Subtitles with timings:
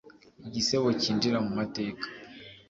[0.47, 2.05] igisebo kinjira mu mateka